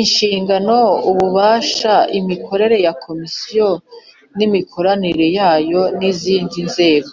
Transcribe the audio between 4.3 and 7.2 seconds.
n imikoranire yayo n izindi nzego